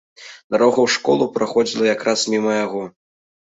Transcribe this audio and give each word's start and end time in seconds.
Дарога 0.55 0.79
ў 0.83 0.87
школу 0.93 1.27
праходзіла 1.37 1.85
якраз 1.95 2.19
міма 2.35 2.59
яго. 2.65 2.83